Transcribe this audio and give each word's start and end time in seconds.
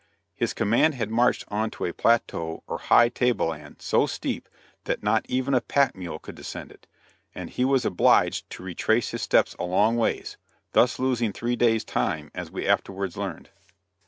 His 0.33 0.55
command 0.55 0.95
had 0.95 1.11
marched 1.11 1.45
on 1.49 1.69
to 1.69 1.85
a 1.85 1.93
plateau 1.93 2.63
or 2.65 2.79
high 2.79 3.09
table 3.09 3.49
land 3.49 3.75
so 3.83 4.07
steep, 4.07 4.49
that 4.85 5.03
not 5.03 5.23
even 5.29 5.53
a 5.53 5.61
pack 5.61 5.95
mule 5.95 6.17
could 6.17 6.33
descend 6.33 6.71
it, 6.71 6.87
and 7.35 7.51
he 7.51 7.63
was 7.63 7.85
obliged 7.85 8.49
to 8.49 8.63
retrace 8.63 9.11
his 9.11 9.21
steps 9.21 9.53
a 9.59 9.63
long 9.63 9.97
ways, 9.97 10.37
thus 10.73 10.97
losing 10.97 11.31
three 11.33 11.55
days 11.55 11.85
time 11.85 12.31
as 12.33 12.49
we 12.49 12.65
afterwards 12.65 13.15
learned. 13.15 13.51